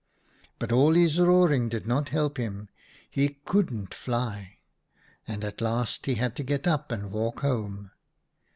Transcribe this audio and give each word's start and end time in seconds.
"But 0.57 0.71
all 0.71 0.95
his 0.95 1.19
roaring 1.19 1.69
did 1.69 1.85
not 1.85 2.09
help 2.09 2.37
him, 2.37 2.69
he 3.07 3.37
couldn't 3.45 3.93
fly, 3.93 4.57
and 5.27 5.43
at 5.43 5.61
last 5.61 6.07
he 6.07 6.15
had 6.15 6.35
to 6.37 6.43
get 6.43 6.65
up 6.65 6.91
and 6.91 7.11
walk 7.11 7.41
home. 7.41 7.91